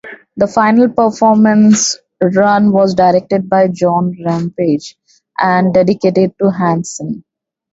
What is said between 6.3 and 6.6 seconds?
to